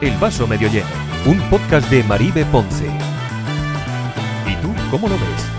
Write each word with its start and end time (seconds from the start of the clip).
El 0.00 0.16
vaso 0.18 0.46
medio 0.46 0.70
lleno, 0.70 0.86
un 1.26 1.40
podcast 1.50 1.90
de 1.90 2.04
Maribe 2.04 2.44
Ponce. 2.44 2.86
¿Y 4.46 4.54
tú 4.62 4.72
cómo 4.92 5.08
lo 5.08 5.14
ves? 5.14 5.50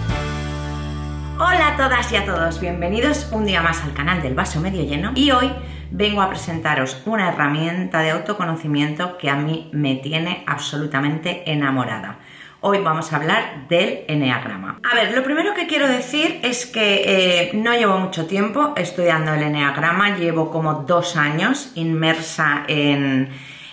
Hola 1.38 1.74
a 1.74 1.76
todas 1.76 2.10
y 2.14 2.16
a 2.16 2.26
todos, 2.26 2.62
bienvenidos 2.62 3.28
un 3.34 3.44
día 3.44 3.62
más 3.62 3.84
al 3.84 3.94
canal 3.94 4.22
del 4.22 4.36
vaso 4.36 4.62
medio 4.62 4.82
lleno 4.82 5.12
y 5.14 5.32
hoy 5.32 5.52
vengo 5.92 6.22
a 6.22 6.30
presentaros 6.30 7.02
una 7.06 7.28
herramienta 7.28 8.00
de 8.00 8.12
autoconocimiento 8.12 9.18
que 9.18 9.30
a 9.30 9.36
mí 9.36 9.70
me 9.74 9.96
tiene 9.96 10.46
absolutamente 10.48 11.44
enamorada. 11.52 12.20
Hoy 12.62 12.80
vamos 12.80 13.12
a 13.12 13.18
hablar 13.18 13.68
del 13.68 14.06
Enneagrama. 14.08 14.80
A 14.90 14.96
ver, 14.96 15.14
lo 15.14 15.22
primero 15.22 15.54
que 15.54 15.68
quiero 15.68 15.90
decir 15.90 16.40
es 16.44 16.66
que 16.66 17.04
eh, 17.06 17.52
no 17.56 17.74
llevo 17.74 17.98
mucho 17.98 18.26
tiempo 18.26 18.74
estudiando 18.78 19.34
el 19.34 19.44
Enneagrama, 19.44 20.18
llevo 20.18 20.50
como 20.50 20.76
dos 20.76 21.18
años 21.18 21.74
inmersa 21.76 22.64
en, 22.70 23.30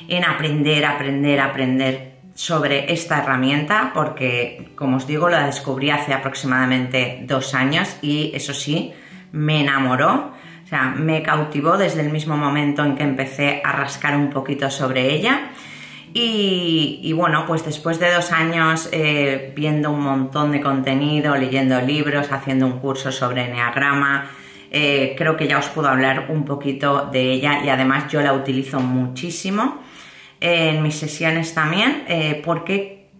en 0.08 0.24
aprender, 0.24 0.84
aprender, 0.84 1.40
aprender 1.40 2.16
sobre 2.36 2.92
esta 2.92 3.18
herramienta 3.18 3.92
porque, 3.94 4.68
como 4.76 4.98
os 4.98 5.06
digo, 5.06 5.28
la 5.28 5.46
descubrí 5.46 5.90
hace 5.90 6.12
aproximadamente 6.12 7.24
dos 7.26 7.54
años 7.54 7.96
y 8.02 8.30
eso 8.34 8.52
sí, 8.52 8.92
me 9.32 9.62
enamoró. 9.62 10.32
O 10.64 10.68
sea, 10.68 10.94
me 10.96 11.22
cautivó 11.22 11.78
desde 11.78 12.02
el 12.02 12.10
mismo 12.10 12.36
momento 12.36 12.84
en 12.84 12.96
que 12.96 13.04
empecé 13.04 13.62
a 13.64 13.72
rascar 13.72 14.16
un 14.16 14.30
poquito 14.30 14.70
sobre 14.70 15.14
ella. 15.14 15.50
Y, 16.12 17.12
bueno, 17.14 17.44
pues 17.46 17.64
después 17.64 18.00
de 18.00 18.10
dos 18.10 18.32
años 18.32 18.88
eh, 18.90 19.52
viendo 19.54 19.90
un 19.90 20.00
montón 20.00 20.50
de 20.50 20.62
contenido, 20.62 21.36
leyendo 21.36 21.78
libros, 21.82 22.32
haciendo 22.32 22.64
un 22.64 22.78
curso 22.78 23.12
sobre 23.12 23.44
Enneagrama, 23.44 24.30
eh, 24.70 25.14
creo 25.16 25.36
que 25.36 25.46
ya 25.46 25.58
os 25.58 25.68
puedo 25.68 25.88
hablar 25.88 26.26
un 26.30 26.46
poquito 26.46 27.10
de 27.12 27.32
ella 27.32 27.62
y 27.62 27.68
además 27.68 28.10
yo 28.10 28.22
la 28.22 28.32
utilizo 28.32 28.80
muchísimo 28.80 29.82
en 30.40 30.82
mis 30.82 30.96
sesiones 30.96 31.54
también 31.54 32.04
eh, 32.08 32.42
porque 32.44 33.10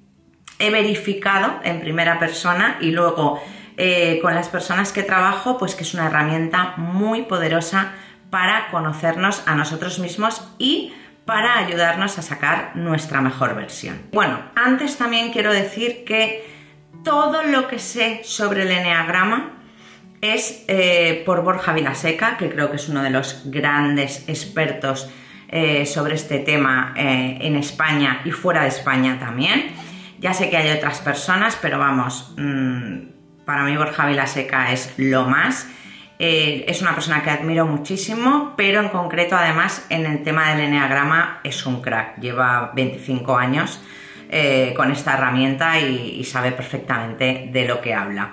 he 0.58 0.70
verificado 0.70 1.60
en 1.64 1.80
primera 1.80 2.18
persona 2.18 2.78
y 2.80 2.90
luego 2.90 3.40
con 4.22 4.34
las 4.34 4.48
personas 4.48 4.90
que 4.90 5.02
trabajo 5.02 5.58
pues 5.58 5.74
que 5.74 5.82
es 5.82 5.92
una 5.92 6.06
herramienta 6.06 6.72
muy 6.78 7.24
poderosa 7.24 7.92
para 8.30 8.68
conocernos 8.70 9.42
a 9.46 9.54
nosotros 9.54 9.98
mismos 9.98 10.42
y 10.58 10.94
para 11.26 11.58
ayudarnos 11.58 12.18
a 12.18 12.22
sacar 12.22 12.76
nuestra 12.76 13.20
mejor 13.20 13.54
versión. 13.54 14.00
Bueno, 14.12 14.40
antes 14.54 14.96
también 14.96 15.32
quiero 15.32 15.52
decir 15.52 16.04
que 16.04 16.48
todo 17.04 17.42
lo 17.42 17.68
que 17.68 17.78
sé 17.78 18.22
sobre 18.24 18.62
el 18.62 18.70
Enneagrama 18.70 19.52
es 20.20 20.64
eh, 20.68 21.22
por 21.26 21.42
Borja 21.42 21.72
Vilaseca, 21.72 22.36
que 22.36 22.48
creo 22.48 22.70
que 22.70 22.76
es 22.76 22.88
uno 22.88 23.02
de 23.02 23.10
los 23.10 23.42
grandes 23.46 24.28
expertos 24.28 25.10
eh, 25.48 25.86
sobre 25.86 26.16
este 26.16 26.40
tema 26.40 26.92
eh, 26.96 27.38
en 27.40 27.54
España 27.54 28.20
y 28.24 28.32
fuera 28.32 28.62
de 28.62 28.68
España 28.68 29.16
también. 29.20 29.66
Ya 30.18 30.34
sé 30.34 30.50
que 30.50 30.56
hay 30.56 30.76
otras 30.76 30.98
personas, 30.98 31.56
pero 31.62 31.78
vamos, 31.78 32.34
mm, 32.36 33.44
para 33.44 33.62
mí 33.62 33.76
Borja 33.76 34.06
Vilaseca 34.08 34.72
es 34.72 34.94
lo 34.96 35.26
más. 35.26 35.68
Eh, 36.18 36.64
es 36.66 36.82
una 36.82 36.94
persona 36.94 37.22
que 37.22 37.30
admiro 37.30 37.64
muchísimo, 37.64 38.54
pero 38.56 38.80
en 38.80 38.88
concreto 38.88 39.36
además 39.36 39.86
en 39.88 40.06
el 40.06 40.24
tema 40.24 40.50
del 40.50 40.64
enneagrama 40.64 41.38
es 41.44 41.64
un 41.64 41.80
crack. 41.80 42.18
Lleva 42.18 42.72
25 42.74 43.36
años 43.36 43.80
con 44.74 44.90
esta 44.90 45.14
herramienta 45.14 45.78
y, 45.78 46.24
sabe 46.24 46.50
perfectamente 46.50 47.48
de 47.52 47.64
lo 47.64 47.80
que 47.80 47.94
habla. 47.94 48.32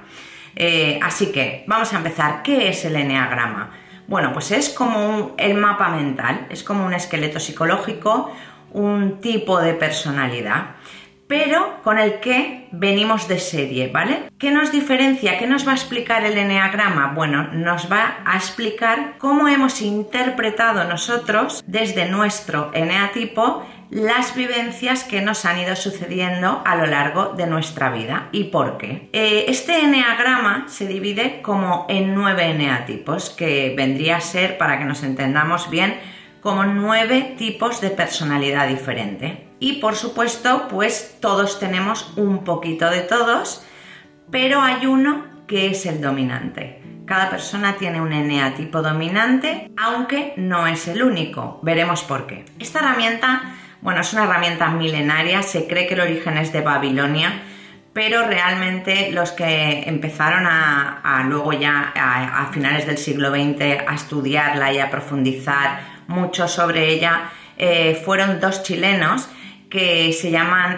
Así 1.03 1.31
que 1.31 1.63
vamos 1.67 1.93
a 1.93 1.97
empezar. 1.97 2.41
¿Qué 2.41 2.69
es 2.69 2.83
el 2.85 2.95
enneagrama? 2.95 3.82
Bueno, 4.07 4.33
pues 4.33 4.51
es 4.51 4.69
como 4.69 5.33
el 5.37 5.55
mapa 5.55 5.89
mental, 5.89 6.47
es 6.49 6.63
como 6.63 6.85
un 6.85 6.93
esqueleto 6.93 7.39
psicológico, 7.39 8.31
un 8.71 9.19
tipo 9.21 9.59
de 9.59 9.73
personalidad 9.73 10.75
pero 11.33 11.81
con 11.83 11.97
el 11.97 12.19
que 12.19 12.67
venimos 12.71 13.27
de 13.27 13.39
serie, 13.39 13.87
¿vale? 13.87 14.29
¿Qué 14.37 14.51
nos 14.51 14.71
diferencia? 14.71 15.39
¿Qué 15.39 15.47
nos 15.47 15.65
va 15.65 15.71
a 15.71 15.75
explicar 15.75 16.23
el 16.25 16.37
eneagrama? 16.37 17.13
Bueno, 17.15 17.47
nos 17.53 17.91
va 17.91 18.17
a 18.23 18.35
explicar 18.35 19.15
cómo 19.17 19.47
hemos 19.47 19.81
interpretado 19.81 20.83
nosotros 20.83 21.63
desde 21.65 22.07
nuestro 22.07 22.69
eneatipo 22.75 23.65
las 23.93 24.35
vivencias 24.35 25.03
que 25.03 25.21
nos 25.21 25.45
han 25.45 25.59
ido 25.59 25.75
sucediendo 25.75 26.63
a 26.65 26.75
lo 26.75 26.87
largo 26.87 27.33
de 27.37 27.45
nuestra 27.45 27.91
vida 27.91 28.27
y 28.31 28.45
por 28.45 28.79
qué. 28.79 29.07
Eh, 29.13 29.45
este 29.49 29.81
eneagrama 29.81 30.65
se 30.67 30.87
divide 30.87 31.43
como 31.43 31.85
en 31.87 32.15
nueve 32.15 32.45
eneatipos, 32.45 33.29
que 33.29 33.71
vendría 33.77 34.17
a 34.17 34.21
ser, 34.21 34.57
para 34.57 34.79
que 34.79 34.85
nos 34.85 35.03
entendamos 35.03 35.69
bien, 35.69 35.99
como 36.41 36.63
nueve 36.63 37.35
tipos 37.37 37.81
de 37.81 37.91
personalidad 37.91 38.67
diferente. 38.67 39.47
Y 39.59 39.73
por 39.73 39.95
supuesto, 39.95 40.67
pues 40.69 41.17
todos 41.19 41.59
tenemos 41.59 42.13
un 42.17 42.43
poquito 42.43 42.89
de 42.89 43.01
todos, 43.01 43.63
pero 44.31 44.59
hay 44.61 44.87
uno 44.87 45.25
que 45.45 45.67
es 45.67 45.85
el 45.85 46.01
dominante. 46.01 46.81
Cada 47.05 47.29
persona 47.29 47.75
tiene 47.75 48.01
un 48.01 48.11
eneatipo 48.11 48.81
dominante, 48.81 49.69
aunque 49.77 50.33
no 50.35 50.65
es 50.65 50.87
el 50.87 51.03
único. 51.03 51.59
Veremos 51.61 52.01
por 52.01 52.25
qué. 52.25 52.45
Esta 52.59 52.79
herramienta, 52.79 53.53
bueno, 53.83 53.99
es 53.99 54.13
una 54.13 54.23
herramienta 54.23 54.69
milenaria, 54.69 55.43
se 55.43 55.67
cree 55.67 55.87
que 55.87 55.93
el 55.93 55.99
origen 55.99 56.37
es 56.37 56.53
de 56.53 56.61
Babilonia, 56.61 57.43
pero 57.91 58.25
realmente 58.25 59.11
los 59.11 59.31
que 59.31 59.83
empezaron 59.85 60.45
a, 60.47 61.23
luego 61.27 61.51
ya 61.51 61.91
a, 61.93 62.49
finales 62.53 62.87
del 62.87 62.97
siglo 62.97 63.29
XX 63.29 63.85
a 63.85 63.93
estudiarla 63.93 64.71
y 64.71 64.79
a 64.79 64.89
profundizar 64.89 65.81
mucho 66.07 66.47
sobre 66.47 66.89
ella 66.89 67.29
eh, 67.57 68.01
fueron 68.03 68.39
dos 68.39 68.63
chilenos 68.63 69.27
que 69.69 70.13
se 70.13 70.31
llaman 70.31 70.77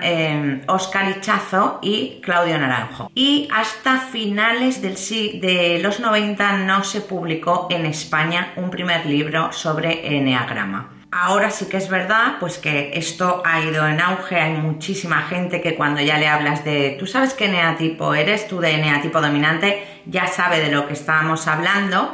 Oscar 0.68 1.10
eh, 1.10 1.16
Ichazo 1.18 1.80
y 1.84 2.22
Claudio 2.24 2.58
Naranjo. 2.58 3.12
Y 3.14 3.48
hasta 3.54 4.00
finales 4.00 4.82
del, 4.82 4.96
de 5.42 5.80
los 5.82 6.00
90 6.00 6.60
no 6.60 6.84
se 6.84 7.02
publicó 7.02 7.68
en 7.70 7.86
España 7.86 8.54
un 8.56 8.72
primer 8.72 9.06
libro 9.06 9.52
sobre 9.52 10.18
Enneagrama. 10.18 10.95
Ahora 11.18 11.50
sí 11.50 11.68
que 11.68 11.78
es 11.78 11.88
verdad, 11.88 12.36
pues 12.42 12.58
que 12.58 12.92
esto 12.94 13.42
ha 13.46 13.62
ido 13.62 13.88
en 13.88 14.02
auge, 14.02 14.36
hay 14.36 14.52
muchísima 14.52 15.22
gente 15.22 15.62
que 15.62 15.76
cuando 15.76 16.02
ya 16.02 16.18
le 16.18 16.28
hablas 16.28 16.66
de, 16.66 16.98
tú 17.00 17.08
sabes 17.08 17.34
qué 17.34 17.46
eneatipo 17.46 18.14
eres, 18.14 18.50
tú 18.50 18.60
de 18.60 18.72
eneatipo 18.72 19.22
dominante, 19.22 20.02
ya 20.08 20.28
sabe 20.28 20.60
de 20.60 20.70
lo 20.70 20.88
que 20.88 20.94
estábamos 20.94 21.48
hablando, 21.48 22.14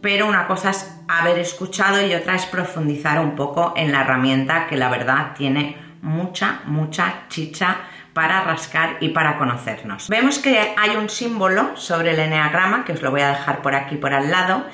pero 0.00 0.26
una 0.26 0.46
cosa 0.46 0.70
es 0.70 0.98
haber 1.08 1.38
escuchado 1.38 2.00
y 2.00 2.14
otra 2.14 2.36
es 2.36 2.46
profundizar 2.46 3.20
un 3.20 3.36
poco 3.36 3.74
en 3.76 3.92
la 3.92 4.00
herramienta 4.00 4.66
que 4.66 4.78
la 4.78 4.88
verdad 4.88 5.34
tiene 5.36 5.76
mucha, 6.00 6.62
mucha 6.64 7.24
chicha 7.28 7.76
para 8.14 8.40
rascar 8.44 8.96
y 9.00 9.10
para 9.10 9.36
conocernos. 9.36 10.08
Vemos 10.08 10.38
que 10.38 10.74
hay 10.74 10.96
un 10.96 11.10
símbolo 11.10 11.76
sobre 11.76 12.12
el 12.12 12.18
eneagrama, 12.18 12.86
que 12.86 12.92
os 12.92 13.02
lo 13.02 13.10
voy 13.10 13.20
a 13.20 13.28
dejar 13.28 13.60
por 13.60 13.74
aquí 13.74 13.96
por 13.96 14.14
al 14.14 14.30
lado, 14.30 14.64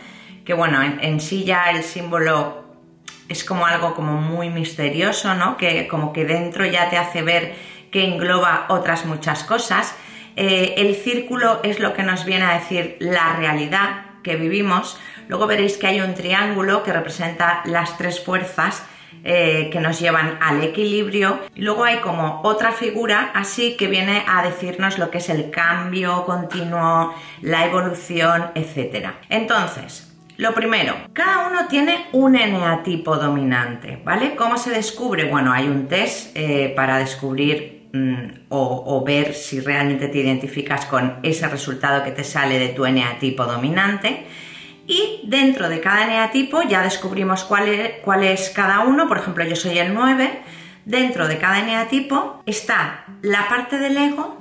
que 0.44 0.54
bueno, 0.54 0.80
en, 0.80 1.20
sí 1.20 1.42
ya 1.42 1.72
el 1.72 1.82
símbolo 1.82 2.63
es 3.28 3.44
como 3.44 3.66
algo 3.66 3.94
como 3.94 4.12
muy 4.20 4.50
misterioso, 4.50 5.34
¿no? 5.34 5.56
Que 5.56 5.88
como 5.88 6.12
que 6.12 6.24
dentro 6.24 6.64
ya 6.66 6.90
te 6.90 6.98
hace 6.98 7.22
ver 7.22 7.54
que 7.90 8.04
engloba 8.04 8.66
otras 8.68 9.06
muchas 9.06 9.44
cosas. 9.44 9.94
Eh, 10.36 10.74
el 10.78 10.96
círculo 10.96 11.60
es 11.62 11.78
lo 11.78 11.94
que 11.94 12.02
nos 12.02 12.24
viene 12.24 12.44
a 12.44 12.54
decir 12.54 12.96
la 13.00 13.36
realidad 13.36 14.06
que 14.22 14.36
vivimos, 14.36 14.98
Luego 15.28 15.46
veréis 15.46 15.76
que 15.76 15.86
hay 15.86 16.00
un 16.00 16.14
triángulo 16.14 16.82
que 16.82 16.92
representa 16.92 17.62
las 17.64 17.96
tres 17.96 18.22
fuerzas 18.22 18.82
eh, 19.22 19.70
que 19.72 19.80
nos 19.80 19.98
llevan 20.00 20.38
al 20.42 20.62
equilibrio. 20.62 21.40
Luego 21.56 21.84
hay 21.84 21.98
como 21.98 22.42
otra 22.42 22.72
figura 22.72 23.30
así 23.34 23.76
que 23.76 23.86
viene 23.86 24.24
a 24.28 24.42
decirnos 24.42 24.98
lo 24.98 25.10
que 25.10 25.18
es 25.18 25.30
el 25.30 25.50
cambio 25.50 26.24
continuo, 26.26 27.14
la 27.40 27.64
evolución, 27.64 28.50
etc. 28.54 29.12
Entonces, 29.30 30.13
lo 30.36 30.52
primero, 30.52 30.96
cada 31.12 31.46
uno 31.48 31.68
tiene 31.68 32.06
un 32.12 32.34
eneatipo 32.34 33.16
dominante, 33.16 34.00
¿vale? 34.04 34.34
¿Cómo 34.34 34.58
se 34.58 34.70
descubre? 34.70 35.31
Bueno, 35.31 35.52
hay 35.52 35.69
un 35.69 35.86
test 35.86 36.36
eh, 36.36 36.72
para 36.75 36.98
descubrir 36.98 37.88
mm, 37.92 38.46
o, 38.48 39.04
ver 39.06 39.34
si 39.34 39.60
realmente 39.60 40.08
te 40.08 40.19
identificas 40.19 40.86
con 40.86 41.19
ese 41.22 41.46
resultado 41.46 42.02
que 42.02 42.10
te 42.10 42.25
sale 42.25 42.58
de 42.58 42.70
tu 42.70 42.84
eneatipo 42.84 43.44
dominante. 43.44 44.26
Y 44.88 45.22
dentro 45.25 45.69
de 45.69 45.81
cada 45.81 46.04
eneatipo 46.04 46.62
ya 46.62 46.82
descubrimos 46.82 47.44
cuál 47.44 47.69
es, 48.25 48.50
cada 48.50 48.80
uno, 48.80 49.06
por 49.06 49.19
ejemplo 49.19 49.44
yo 49.44 49.54
soy 49.54 49.78
el 49.78 49.94
9, 49.94 50.42
dentro 50.84 51.28
de 51.28 51.38
cada 51.38 51.60
eneatipo 51.60 52.42
está 52.44 53.04
la 53.22 53.48
parte 53.48 53.78
del 53.78 53.96
ego 53.96 54.37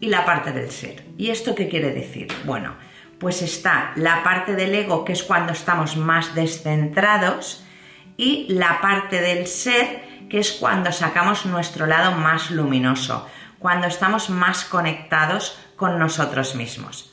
y 0.00 0.08
la 0.08 0.24
parte 0.24 0.50
del 0.52 0.70
ser. 0.70 1.04
¿Y 1.16 1.30
esto 1.30 1.54
qué 1.54 1.68
quiere 1.68 1.92
decir? 1.92 2.26
Bueno, 2.44 2.74
pues 3.20 3.42
está 3.42 3.92
la 3.96 4.24
parte 4.24 4.56
del 4.56 4.74
ego 4.74 5.04
que 5.04 5.12
es 5.12 5.22
cuando 5.22 5.52
estamos 5.52 5.96
más 5.96 6.34
descentrados 6.34 7.62
y 8.16 8.46
la 8.48 8.80
parte 8.80 9.20
del 9.20 9.46
ser 9.46 10.08
que 10.30 10.38
es 10.38 10.52
cuando 10.52 10.90
sacamos 10.90 11.44
nuestro 11.44 11.86
lado 11.86 12.12
más 12.12 12.50
luminoso, 12.50 13.28
cuando 13.58 13.88
estamos 13.88 14.30
más 14.30 14.64
conectados 14.64 15.60
con 15.76 15.98
nosotros 15.98 16.54
mismos. 16.54 17.12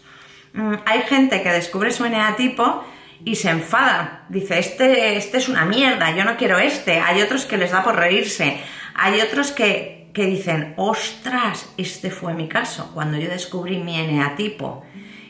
Mm, 0.54 0.75
hay 0.86 1.01
gente 1.01 1.44
que 1.44 1.51
descubre 1.51 1.92
su 1.92 2.06
eneatipo 2.06 2.86
y 3.25 3.36
se 3.36 3.50
enfada. 3.50 4.25
Dice, 4.30 4.59
este, 4.59 5.18
este 5.18 5.38
es 5.39 5.50
una 5.50 5.65
mierda, 5.65 6.15
yo 6.15 6.24
no 6.24 6.38
quiero 6.38 6.57
este. 6.57 7.00
Hay 7.00 7.21
otros 7.21 7.45
que 7.45 7.57
les 7.57 7.71
da 7.71 7.83
por 7.83 7.95
reírse. 7.95 8.62
Hay 8.95 9.19
otros 9.19 9.51
que, 9.51 10.09
que 10.13 10.25
dicen, 10.25 10.74
ostras, 10.77 11.74
este 11.77 12.12
fue 12.12 12.33
mi 12.33 12.48
caso. 12.48 12.92
Cuando 12.94 13.18
yo 13.18 13.30
descubrí 13.30 13.77
mi 13.77 14.00
eneatipo 14.00 14.86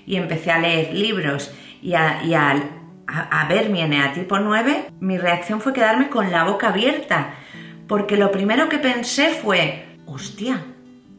y 0.07 0.15
empecé 0.15 0.51
a 0.51 0.59
leer 0.59 0.93
libros 0.93 1.53
y 1.83 1.93
a, 1.93 2.21
a, 3.07 3.41
a 3.41 3.47
ver 3.47 3.69
mi 3.69 3.81
eneatipo 3.81 4.39
9, 4.39 4.91
mi 4.99 5.17
reacción 5.17 5.61
fue 5.61 5.73
quedarme 5.73 6.09
con 6.09 6.31
la 6.31 6.45
boca 6.45 6.69
abierta. 6.69 7.35
Porque 7.87 8.17
lo 8.17 8.31
primero 8.31 8.69
que 8.69 8.79
pensé 8.79 9.29
fue, 9.29 9.85
hostia, 10.05 10.63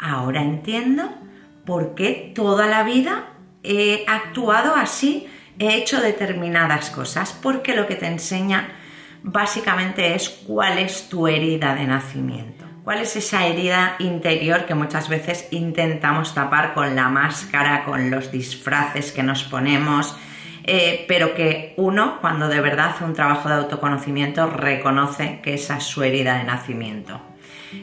ahora 0.00 0.42
entiendo 0.42 1.10
por 1.64 1.94
qué 1.94 2.32
toda 2.34 2.66
la 2.66 2.82
vida 2.82 3.26
he 3.62 4.04
actuado 4.06 4.74
así, 4.74 5.26
he 5.58 5.74
hecho 5.74 6.00
determinadas 6.00 6.90
cosas, 6.90 7.38
porque 7.42 7.74
lo 7.74 7.86
que 7.86 7.94
te 7.94 8.06
enseña 8.06 8.68
básicamente 9.22 10.14
es 10.14 10.28
cuál 10.28 10.78
es 10.78 11.08
tu 11.08 11.26
herida 11.26 11.74
de 11.74 11.86
nacimiento. 11.86 12.67
¿Cuál 12.88 13.02
es 13.02 13.16
esa 13.16 13.46
herida 13.46 13.96
interior 13.98 14.64
que 14.64 14.74
muchas 14.74 15.10
veces 15.10 15.46
intentamos 15.50 16.32
tapar 16.32 16.72
con 16.72 16.96
la 16.96 17.10
máscara, 17.10 17.84
con 17.84 18.10
los 18.10 18.32
disfraces 18.32 19.12
que 19.12 19.22
nos 19.22 19.44
ponemos, 19.44 20.16
eh, 20.64 21.04
pero 21.06 21.34
que 21.34 21.74
uno, 21.76 22.16
cuando 22.22 22.48
de 22.48 22.62
verdad 22.62 22.92
hace 22.94 23.04
un 23.04 23.12
trabajo 23.12 23.50
de 23.50 23.56
autoconocimiento, 23.56 24.46
reconoce 24.46 25.40
que 25.42 25.52
esa 25.52 25.76
es 25.76 25.84
su 25.84 26.02
herida 26.02 26.38
de 26.38 26.44
nacimiento? 26.44 27.20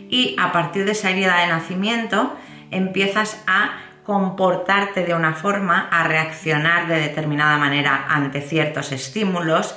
Y 0.10 0.36
a 0.40 0.52
partir 0.52 0.86
de 0.86 0.94
esa 0.94 1.12
herida 1.12 1.40
de 1.42 1.50
nacimiento 1.50 2.36
empiezas 2.72 3.44
a 3.46 3.78
comportarte 4.04 5.06
de 5.06 5.14
una 5.14 5.34
forma, 5.34 5.88
a 5.92 6.08
reaccionar 6.08 6.88
de 6.88 7.00
determinada 7.00 7.60
manera 7.60 8.08
ante 8.10 8.42
ciertos 8.42 8.92
estímulos 8.92 9.76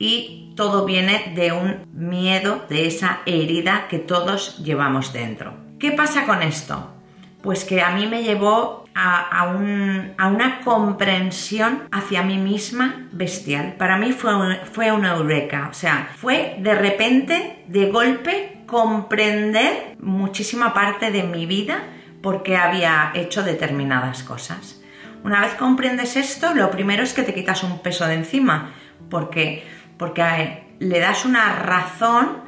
y 0.00 0.54
todo 0.56 0.84
viene 0.84 1.32
de 1.36 1.52
un 1.52 1.86
miedo, 1.92 2.64
de 2.68 2.88
esa 2.88 3.20
herida 3.26 3.86
que 3.88 3.98
todos 3.98 4.58
llevamos 4.58 5.12
dentro. 5.12 5.54
¿Qué 5.78 5.92
pasa 5.92 6.26
con 6.26 6.42
esto? 6.42 6.94
Pues 7.42 7.64
que 7.64 7.82
a 7.82 7.90
mí 7.90 8.06
me 8.06 8.24
llevó 8.24 8.84
a, 8.94 9.46
una 9.54 10.60
comprensión 10.64 11.84
hacia 11.92 12.22
mí 12.22 12.38
misma 12.38 13.08
bestial. 13.12 13.74
Para 13.78 13.96
mí 13.98 14.12
fue, 14.12 14.32
fue 14.72 14.90
una 14.90 15.14
eureka, 15.14 15.68
o 15.70 15.74
sea, 15.74 16.10
fue 16.16 16.56
de 16.58 16.74
repente, 16.74 17.64
de 17.68 17.90
golpe, 17.90 18.62
comprender 18.66 19.96
muchísima 20.00 20.72
parte 20.72 21.10
de 21.10 21.24
mi 21.24 21.44
vida 21.44 21.82
porque 22.22 22.56
había 22.56 23.12
hecho 23.14 23.42
determinadas 23.42 24.22
cosas. 24.22 24.80
Una 25.24 25.40
vez 25.40 25.54
comprendes 25.54 26.16
esto, 26.16 26.54
lo 26.54 26.70
primero 26.70 27.02
es 27.02 27.12
que 27.12 27.22
te 27.22 27.34
quitas 27.34 27.62
un 27.62 27.80
peso 27.80 28.06
de 28.06 28.14
encima, 28.14 28.72
porque, 29.10 29.66
porque 30.00 30.64
le 30.78 30.98
das 30.98 31.26
una 31.26 31.56
razón 31.56 32.38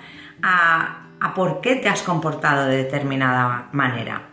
a, 0.43 1.09
a 1.21 1.35
por 1.35 1.61
qué 1.61 1.77
te 1.77 1.91
has 1.91 2.01
comportado 2.03 2.65
de 2.67 2.79
determinada 2.79 3.69
manera. 3.73 4.31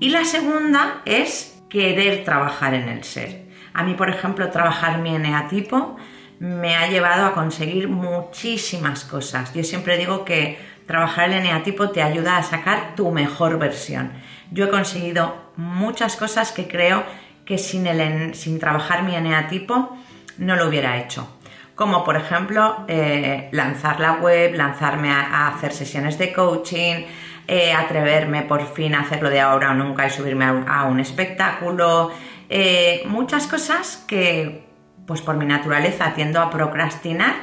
Y 0.00 0.10
la 0.10 0.26
segunda 0.26 1.00
es 1.06 1.62
querer 1.70 2.24
trabajar 2.24 2.74
en 2.74 2.90
el 2.90 3.04
ser. 3.04 3.48
A 3.72 3.82
mí, 3.84 3.94
por 3.94 4.10
ejemplo, 4.10 4.50
trabajar 4.50 4.98
mi 4.98 5.16
eneatipo 5.16 5.96
me 6.40 6.76
ha 6.76 6.88
llevado 6.88 7.24
a 7.24 7.32
conseguir 7.32 7.88
muchísimas 7.88 9.06
cosas. 9.06 9.54
Yo 9.54 9.64
siempre 9.64 9.96
digo 9.96 10.26
que 10.26 10.58
trabajar 10.86 11.30
el 11.30 11.36
eneatipo 11.36 11.88
te 11.88 12.02
ayuda 12.02 12.36
a 12.36 12.42
sacar 12.42 12.94
tu 12.96 13.10
mejor 13.12 13.58
versión. 13.58 14.12
Yo 14.50 14.66
he 14.66 14.68
conseguido 14.68 15.52
muchas 15.56 16.16
cosas 16.16 16.52
que 16.52 16.68
creo 16.68 17.02
que 17.46 17.56
sin, 17.56 17.86
el, 17.86 18.34
sin 18.34 18.58
trabajar 18.58 19.04
mi 19.04 19.14
eneatipo 19.14 19.96
no 20.36 20.56
lo 20.56 20.68
hubiera 20.68 20.98
hecho. 20.98 21.26
Como 21.74 22.04
por 22.04 22.16
ejemplo 22.16 22.84
eh, 22.88 23.48
lanzar 23.52 23.98
la 23.98 24.14
web, 24.14 24.54
lanzarme 24.54 25.10
a, 25.10 25.48
hacer 25.48 25.72
sesiones 25.72 26.18
de 26.18 26.32
coaching, 26.32 27.04
eh, 27.48 27.72
atreverme 27.72 28.42
por 28.42 28.66
fin 28.72 28.94
a 28.94 29.00
hacerlo 29.00 29.30
de 29.30 29.40
ahora 29.40 29.70
o 29.70 29.74
nunca 29.74 30.06
y 30.06 30.10
subirme 30.10 30.44
a 30.44 30.84
un, 30.84 31.00
espectáculo. 31.00 32.10
Eh, 32.48 33.02
muchas 33.06 33.46
cosas 33.46 34.04
que 34.06 34.66
pues 35.06 35.20
por 35.20 35.36
mi 35.36 35.46
naturaleza 35.46 36.12
tiendo 36.14 36.40
a 36.40 36.50
procrastinar 36.50 37.34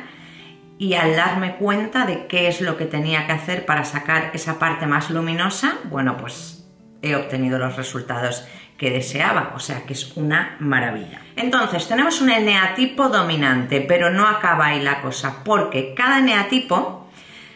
y 0.77 0.93
al 0.93 1.15
darme 1.15 1.55
cuenta 1.55 2.05
de 2.05 2.27
qué 2.27 2.47
es 2.47 2.61
lo 2.61 2.77
que 2.77 2.85
tenía 2.85 3.25
que 3.27 3.33
hacer 3.33 3.65
para 3.65 3.83
sacar 3.83 4.31
esa 4.33 4.59
parte 4.59 4.85
más 4.85 5.09
luminosa, 5.09 5.77
bueno, 5.85 6.15
pues 6.15 6.65
he 7.01 7.15
obtenido 7.15 7.59
los 7.59 7.75
resultados 7.75 8.47
que 8.79 8.89
deseaba, 8.89 9.51
o 9.55 9.59
sea 9.59 9.83
que 9.85 9.93
es 9.93 10.15
una 10.15 10.55
maravilla. 10.59 11.21
Entonces, 11.35 11.87
tenemos 11.87 12.21
un 12.21 12.29
eneatipo 12.29 13.09
dominante, 13.09 13.81
pero 13.81 14.09
no 14.09 14.25
acaba 14.25 14.67
ahí 14.67 14.81
la 14.81 15.01
cosa, 15.01 15.43
porque 15.43 15.93
cada 15.93 16.19
eneatipo 16.19 17.09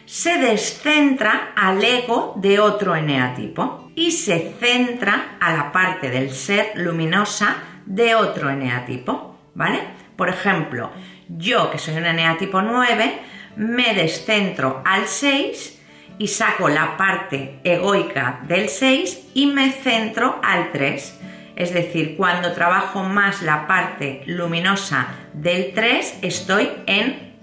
se 0.04 0.36
descentra 0.36 1.52
al 1.56 1.82
ego 1.82 2.34
de 2.36 2.60
otro 2.60 2.94
eneatipo 2.94 3.90
y 3.94 4.12
se 4.12 4.54
centra 4.60 5.38
a 5.40 5.54
la 5.54 5.72
parte 5.72 6.10
del 6.10 6.30
ser 6.30 6.72
luminosa 6.74 7.56
de 7.86 8.14
otro 8.14 8.50
eneatipo, 8.50 9.38
¿vale? 9.54 9.80
Por 10.16 10.28
ejemplo, 10.28 10.90
yo 11.28 11.70
que 11.70 11.78
soy 11.78 11.96
un 11.96 12.04
eneatipo 12.04 12.60
9, 12.60 13.18
me 13.56 13.94
descentro 13.94 14.82
al 14.84 15.06
6 15.06 15.73
y 16.18 16.28
saco 16.28 16.68
la 16.68 16.96
parte 16.96 17.58
egoica 17.64 18.40
del 18.46 18.68
6 18.68 19.30
y 19.34 19.46
me 19.46 19.70
centro 19.70 20.40
al 20.42 20.72
3. 20.72 21.20
Es 21.56 21.72
decir, 21.72 22.16
cuando 22.16 22.52
trabajo 22.52 23.02
más 23.04 23.42
la 23.42 23.66
parte 23.66 24.22
luminosa 24.26 25.08
del 25.32 25.72
3, 25.74 26.18
estoy 26.22 26.70
en 26.86 27.34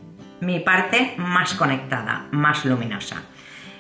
mi 0.42 0.60
parte 0.60 1.14
más 1.18 1.54
conectada, 1.54 2.28
más 2.32 2.66
luminosa. 2.66 3.24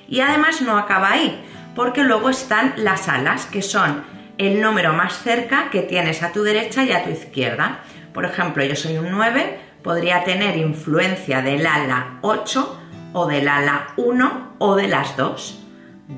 Y 0.08 0.22
además 0.22 0.62
no 0.62 0.78
acaba 0.78 1.12
ahí, 1.12 1.44
porque 1.76 2.04
luego 2.04 2.30
están 2.30 2.74
las 2.78 3.08
alas, 3.08 3.46
que 3.46 3.62
son 3.62 4.04
el 4.38 4.62
número 4.62 4.94
más 4.94 5.20
cerca 5.20 5.70
que 5.70 5.82
tienes 5.82 6.24
a 6.24 6.32
tu 6.32 6.44
derecha 6.44 6.84
y 6.84 6.92
a 6.92 7.04
tu 7.04 7.10
izquierda. 7.10 7.80
Por 8.14 8.26
ejemplo, 8.26 8.64
yo 8.64 8.76
soy 8.76 8.98
un 8.98 9.12
9, 9.12 9.60
podría 9.84 10.24
tener 10.24 10.58
influencia 10.58 11.42
del 11.42 11.66
ala 11.66 12.20
8 12.22 12.82
o 13.14 13.28
del 13.28 13.48
ala 13.48 13.88
1 13.98 14.51
o 14.62 14.76
de 14.76 14.88
las 14.88 15.18
dos. 15.18 15.60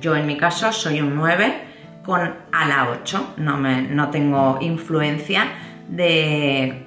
Yo 0.02 0.16
en 0.16 0.28
mi 0.28 0.38
caso 0.38 0.72
soy 0.74 1.00
un 1.00 1.16
9 1.16 1.64
con 2.04 2.36
ala 2.52 2.90
8, 3.02 3.36
no, 3.38 3.58
me, 3.58 3.82
no 3.82 4.10
tengo 4.10 4.58
influencia 4.60 5.48
de, 5.88 6.86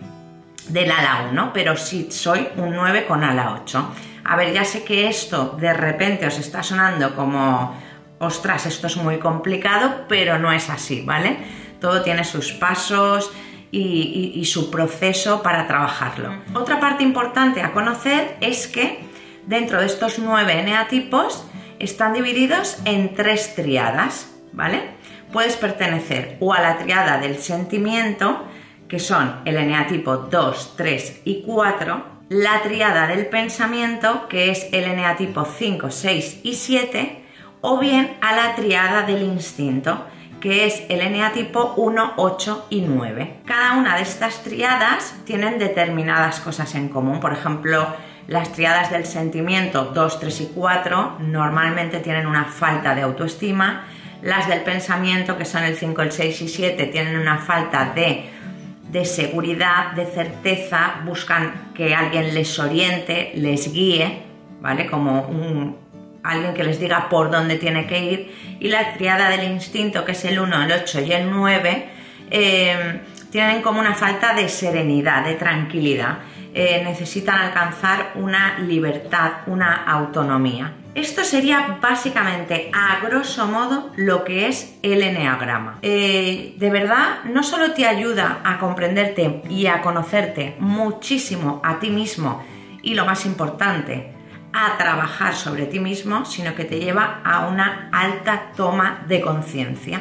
del 0.69 0.91
ala 0.91 1.29
1, 1.31 1.51
pero 1.55 1.77
sí 1.77 2.09
soy 2.11 2.47
un 2.57 2.75
9 2.75 3.07
con 3.07 3.25
ala 3.25 3.59
8. 3.63 3.91
A 4.25 4.37
ver, 4.37 4.53
ya 4.53 4.65
sé 4.65 4.85
que 4.85 5.09
esto 5.09 5.57
de 5.59 5.73
repente 5.73 6.27
os 6.27 6.39
está 6.39 6.63
sonando 6.63 7.15
como, 7.15 7.75
ostras, 8.19 8.67
esto 8.67 8.89
es 8.89 8.99
muy 8.99 9.19
complicado, 9.19 10.05
pero 10.09 10.39
no 10.39 10.53
es 10.53 10.69
así, 10.69 11.01
¿vale? 11.07 11.39
Todo 11.81 12.03
tiene 12.03 12.25
sus 12.25 12.53
pasos 12.53 13.33
y, 13.71 14.33
y 14.35 14.45
su 14.45 14.71
proceso 14.71 15.43
para 15.43 15.67
trabajarlo. 15.67 16.35
Otra 16.53 16.81
parte 16.81 17.03
importante 17.03 17.63
a 17.63 17.73
conocer 17.73 18.37
es 18.43 18.67
que 18.67 19.06
dentro 19.47 19.81
de 19.81 19.87
estos 19.87 20.19
nueve 20.19 20.59
eneatipos 20.59 21.45
están 21.79 22.13
divididos 22.13 22.79
en 22.85 23.15
tres 23.15 23.55
triadas, 23.55 24.33
¿vale? 24.53 24.97
Puedes 25.33 25.57
pertenecer 25.57 26.37
o 26.41 26.53
a 26.53 26.61
la 26.61 26.79
triada 26.79 27.19
del 27.19 27.39
sentimiento, 27.39 28.45
que 28.89 28.99
son 28.99 29.41
el 29.45 29.57
eneatipo 29.57 30.17
2, 30.17 30.75
3 30.77 31.23
y 31.25 31.43
4, 31.43 32.17
la 32.29 32.63
triada 32.63 33.07
del 33.07 33.27
pensamiento, 33.27 34.29
que 34.29 34.51
es 34.51 34.69
el 34.73 34.85
eneatipo 34.85 35.45
5, 35.45 35.91
6 35.91 36.41
y 36.43 36.55
7, 36.55 37.25
o 37.61 37.79
bien 37.79 38.17
a 38.21 38.35
la 38.35 38.55
triada 38.55 39.03
del 39.03 39.23
instinto, 39.23 40.07
que 40.41 40.67
es 40.67 40.85
el 40.89 41.01
eneatipo 41.01 41.75
1, 41.77 42.15
8 42.17 42.67
y 42.71 42.83
9. 42.83 43.41
Cada 43.45 43.77
una 43.77 43.97
de 43.97 44.03
estas 44.03 44.43
triadas 44.43 45.15
tienen 45.25 45.59
determinadas 45.59 46.41
cosas 46.41 46.75
en 46.75 46.89
común, 46.89 47.21
por 47.21 47.33
ejemplo, 47.33 47.87
las 48.29 48.53
triadas 48.53 48.91
del 48.91 49.07
sentimiento 49.07 49.85
2, 49.85 50.21
3 50.21 50.41
y 50.41 50.47
4 50.55 51.19
normalmente 51.21 52.01
tienen 52.01 52.27
una 52.27 52.45
falta 52.45 52.95
de 52.95 53.03
autoestima. 53.03 53.85
Las 54.23 54.49
del 54.49 54.63
pensamiento, 54.63 55.39
que 55.39 55.45
son 55.45 55.63
el 55.63 55.77
5, 55.77 56.03
el 56.03 56.11
6 56.11 56.43
y 56.43 56.49
7, 56.49 56.87
tienen 56.87 57.17
una 57.17 57.39
falta 57.39 57.93
de, 57.95 59.05
seguridad, 59.05 59.93
de 59.93 60.07
certeza, 60.07 61.03
buscan 61.05 61.71
que 61.75 61.95
alguien 61.95 62.35
les 62.35 62.59
oriente, 62.59 63.31
les 63.37 63.73
guíe, 63.73 64.23
¿vale? 64.61 64.87
Como 64.87 65.21
un, 65.23 65.77
alguien 66.25 66.53
que 66.55 66.65
les 66.65 66.81
diga 66.81 67.09
por 67.09 67.31
dónde 67.31 67.57
tiene 67.57 67.87
que 67.87 68.03
ir. 68.03 68.57
Y 68.59 68.69
la 68.69 68.95
triada 68.95 69.29
del 69.29 69.45
instinto, 69.45 70.05
que 70.05 70.13
es 70.13 70.25
el 70.25 70.41
1, 70.41 70.65
el 70.65 70.73
8 70.73 71.01
y 71.03 71.13
el 71.13 71.31
9, 71.31 71.89
eh, 72.31 73.01
tienen 73.31 73.63
como 73.63 73.79
una 73.79 73.95
falta 73.95 74.35
de 74.35 74.49
serenidad, 74.49 75.25
de 75.25 75.35
tranquilidad. 75.35 76.19
Eh, 76.59 76.81
necesitan 76.83 77.39
alcanzar 77.39 78.13
una 78.15 78.59
libertad, 78.61 79.43
una 79.47 79.85
autonomía. 79.85 80.73
Esto 80.95 81.23
sería 81.23 81.77
básicamente, 81.83 82.71
a 82.73 83.05
grosso 83.05 83.47
modo, 83.47 83.93
lo 83.97 84.25
que 84.25 84.49
es 84.49 84.79
el 84.83 85.03
enneagrama. 85.03 85.79
Eh, 85.83 86.55
de 86.57 86.71
verdad, 86.71 87.25
no 87.25 87.43
solo 87.43 87.73
te 87.73 87.87
ayuda 87.87 88.41
a 88.43 88.59
comprenderte 88.59 89.43
y 89.51 89.67
a 89.67 89.83
conocerte 89.83 90.57
muchísimo 90.59 91.61
a 91.63 91.79
ti 91.79 91.91
mismo 91.91 92.43
y 92.83 92.95
lo 92.95 93.05
más 93.05 93.27
importante, 93.27 94.15
a 94.55 94.79
trabajar 94.79 95.35
sobre 95.35 95.67
ti 95.67 95.79
mismo, 95.79 96.25
sino 96.25 96.55
que 96.55 96.65
te 96.65 96.81
lleva 96.81 97.21
a 97.23 97.49
una 97.49 97.91
alta 97.93 98.53
toma 98.57 99.05
de 99.07 99.21
conciencia. 99.21 100.01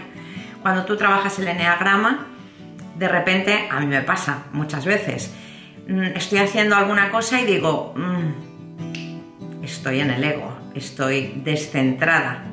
Cuando 0.62 0.85
tú 0.85 0.95
trabajas 0.95 1.38
el 1.38 1.50
enneagrama, 1.50 2.27
de 2.95 3.09
repente, 3.09 3.67
a 3.69 3.81
mí 3.81 3.88
me 3.88 4.03
pasa 4.03 4.43
muchas 4.53 4.85
veces, 4.85 5.35
estoy 5.87 6.39
haciendo 6.39 6.75
alguna 6.75 7.11
cosa 7.11 7.41
y 7.41 7.45
digo, 7.45 7.93
mm, 7.95 9.63
estoy 9.63 9.99
en 10.01 10.11
el 10.11 10.23
ego, 10.23 10.57
estoy 10.73 11.41
descentrada. 11.43 12.43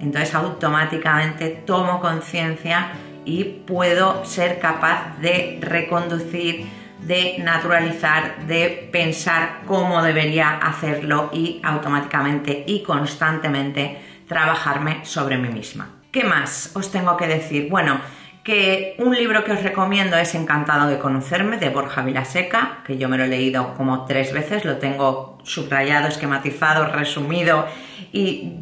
Entonces 0.00 0.34
automáticamente 0.34 1.48
tomo 1.66 2.00
conciencia 2.00 2.92
y 3.24 3.44
puedo 3.44 4.24
ser 4.24 4.58
capaz 4.58 5.18
de 5.20 5.58
reconducir, 5.60 6.66
de 7.02 7.36
naturalizar, 7.38 8.46
de 8.46 8.88
pensar 8.92 9.60
cómo 9.66 10.02
debería 10.02 10.56
hacerlo 10.56 11.30
y 11.32 11.60
automáticamente 11.62 12.64
y 12.66 12.82
constantemente 12.82 13.98
trabajarme 14.26 15.04
sobre 15.04 15.36
mí 15.36 15.48
misma. 15.48 15.90
¿Qué 16.10 16.24
más 16.24 16.72
os 16.74 16.90
tengo 16.90 17.16
que 17.16 17.26
decir? 17.26 17.68
Bueno, 17.68 18.00
que 18.48 18.94
un 18.96 19.14
libro 19.14 19.44
que 19.44 19.52
os 19.52 19.62
recomiendo 19.62 20.16
es 20.16 20.34
Encantado 20.34 20.88
de 20.88 20.98
conocerme 20.98 21.58
de 21.58 21.68
Borja 21.68 22.00
Vilaseca, 22.00 22.78
que 22.86 22.96
yo 22.96 23.06
me 23.06 23.18
lo 23.18 23.24
he 23.24 23.28
leído 23.28 23.74
como 23.74 24.06
tres 24.06 24.32
veces, 24.32 24.64
lo 24.64 24.78
tengo 24.78 25.36
subrayado, 25.42 26.08
esquematizado, 26.08 26.86
resumido 26.86 27.66
y 28.10 28.54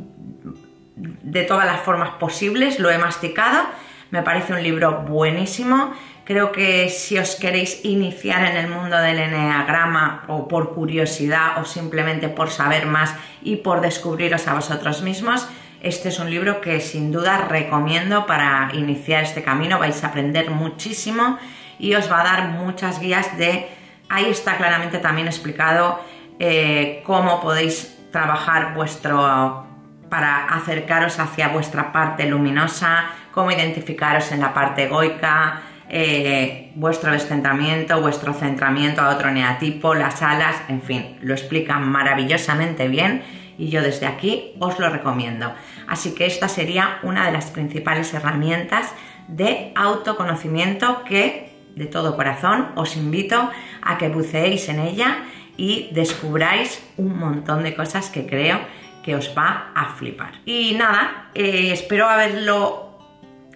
de 0.97 1.45
todas 1.45 1.66
las 1.66 1.83
formas 1.83 2.11
posibles, 2.19 2.81
lo 2.81 2.90
he 2.90 2.99
masticado. 2.99 3.62
Me 4.11 4.23
parece 4.23 4.55
un 4.55 4.62
libro 4.64 5.02
buenísimo. 5.02 5.95
Creo 6.25 6.50
que 6.50 6.88
si 6.88 7.16
os 7.16 7.37
queréis 7.37 7.85
iniciar 7.85 8.45
en 8.45 8.57
el 8.57 8.66
mundo 8.66 8.99
del 8.99 9.21
enneagrama 9.21 10.25
o 10.26 10.49
por 10.49 10.75
curiosidad 10.75 11.61
o 11.61 11.64
simplemente 11.64 12.28
por 12.28 12.50
saber 12.50 12.87
más 12.87 13.14
y 13.40 13.55
por 13.55 13.83
descubriros 13.83 14.49
a 14.49 14.55
vosotros 14.55 15.02
mismos, 15.02 15.47
este 15.83 16.09
es 16.09 16.18
un 16.18 16.30
libro 16.30 16.61
que 16.61 16.80
sin 16.80 17.12
duda 17.12 17.47
recomiendo 17.49 18.26
para 18.26 18.71
iniciar 18.73 19.25
este 19.25 19.42
camino. 19.42 19.78
Vais 19.78 20.02
a 20.02 20.09
aprender 20.09 20.50
muchísimo 20.50 21.38
y 21.78 21.95
os 21.95 22.11
va 22.11 22.21
a 22.21 22.25
dar 22.25 22.49
muchas 22.49 23.00
guías 23.00 23.37
de... 23.37 23.68
Ahí 24.09 24.26
está 24.26 24.56
claramente 24.56 24.99
también 24.99 25.26
explicado 25.26 26.00
eh, 26.38 27.02
cómo 27.04 27.40
podéis 27.40 27.99
trabajar 28.11 28.75
vuestro 28.75 29.66
para 30.09 30.45
acercaros 30.47 31.18
hacia 31.18 31.49
vuestra 31.49 31.92
parte 31.92 32.26
luminosa, 32.26 33.06
cómo 33.33 33.50
identificaros 33.50 34.30
en 34.33 34.40
la 34.40 34.54
parte 34.54 34.85
egoica, 34.85 35.62
eh, 35.88 36.73
vuestro 36.75 37.12
descentramiento, 37.12 38.00
vuestro 38.00 38.33
centramiento 38.33 39.02
a 39.02 39.11
otro 39.11 39.30
neatipo, 39.30 39.95
las 39.95 40.23
alas, 40.23 40.56
en 40.68 40.83
fin, 40.83 41.18
lo 41.21 41.35
explica 41.35 41.78
maravillosamente 41.78 42.88
bien 42.88 43.23
y 43.59 43.69
yo 43.69 43.83
desde 43.83 44.07
aquí 44.07 44.53
os 44.61 44.79
lo 44.79 44.89
recomiendo. 44.89 45.53
Así 45.89 46.15
que 46.15 46.27
esta 46.27 46.49
sería 46.49 46.99
una 47.03 47.27
de 47.27 47.33
las 47.33 47.51
principales 47.51 48.13
herramientas 48.15 48.93
de 49.29 49.73
autoconocimiento 49.75 51.05
que 51.05 51.53
de 51.75 51.87
todo 51.87 52.17
corazón 52.17 52.69
os 52.75 52.97
invito 52.97 53.51
a 53.83 53.99
que 53.99 54.09
buceéis 54.09 54.69
en 54.69 54.81
ella 54.81 55.25
y 55.57 55.91
descubráis 55.93 56.83
un 56.97 57.19
montón 57.19 57.63
de 57.63 57.75
cosas 57.75 58.11
que 58.11 58.27
creo 58.27 58.61
que 59.03 59.15
os 59.15 59.33
va 59.37 59.73
a 59.75 59.95
flipar. 59.95 60.41
Y 60.45 60.75
nada, 60.75 61.31
eh, 61.35 61.71
espero 61.73 62.09
haberlo 62.09 62.99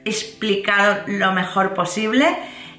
explicado 0.04 1.02
lo 1.07 1.33
mejor 1.33 1.75
posible. 1.75 2.26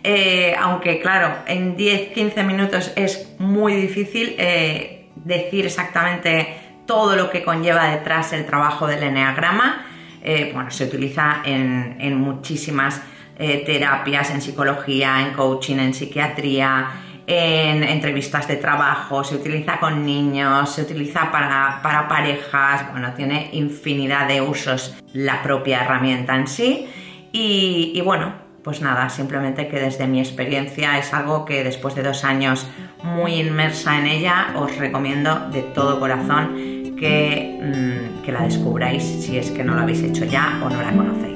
Eh, 0.04 0.56
aunque 0.60 1.00
claro, 1.00 1.36
en 1.46 1.78
10-15 1.78 2.44
minutos 2.44 2.92
es 2.96 3.36
muy 3.38 3.75
difícil 3.75 4.36
eh, 4.40 5.10
decir 5.16 5.66
exactamente 5.66 6.61
todo 6.85 7.15
lo 7.15 7.29
que 7.29 7.43
conlleva 7.43 7.89
detrás 7.89 8.33
el 8.33 8.45
trabajo 8.45 8.88
del 8.88 9.03
eneagrama. 9.03 9.85
Eh, 10.23 10.51
bueno, 10.53 10.71
se 10.71 10.85
utiliza 10.85 11.41
en, 11.43 12.19
muchísimas 12.19 13.01
eh, 13.38 13.63
terapias, 13.65 14.29
en 14.31 14.41
psicología, 14.41 15.21
en 15.21 15.33
coaching, 15.33 15.77
en 15.77 15.93
psiquiatría, 15.93 16.91
en 17.25 17.83
entrevistas 17.83 18.47
de 18.47 18.57
trabajo, 18.57 19.23
se 19.23 19.35
utiliza 19.35 19.79
con 19.79 20.05
niños, 20.05 20.69
se 20.69 20.81
utiliza 20.81 21.31
para, 21.31 22.07
parejas, 22.09 22.91
bueno, 22.91 23.13
tiene 23.13 23.50
infinidad 23.53 24.27
de 24.27 24.41
usos 24.41 24.95
la 25.13 25.41
propia 25.41 25.83
herramienta 25.83 26.35
en 26.35 26.47
sí. 26.47 26.88
Y 27.31 28.01
bueno, 28.03 28.40
pues 28.63 28.82
nada, 28.82 29.10
simplemente 29.10 29.68
que 29.68 29.80
desde 29.80 30.08
mi 30.08 30.20
experiencia 30.20 30.98
es 30.98 31.13
algo 31.13 31.46
que 31.46 31.63
después 31.63 31.96
de 31.96 32.03
dos 32.03 32.24
años 32.24 32.68
muy 33.03 33.36
inmersa 33.36 33.98
en 33.98 34.08
ella 34.08 34.53
os 34.56 34.77
recomiendo 34.77 35.50
de 35.51 35.63
todo 35.63 36.00
corazón 36.00 36.56
que, 36.98 37.60
mm, 37.60 38.24
que 38.24 38.32
la 38.32 38.41
descubráis 38.41 39.03
si 39.03 39.38
es 39.38 39.50
que 39.50 39.63
no 39.63 39.74
lo 39.74 39.82
habéis 39.82 40.03
hecho 40.03 40.25
ya 40.25 40.60
o 40.63 40.70
no 40.70 40.82
la 40.82 40.91
conocéis. 40.91 41.30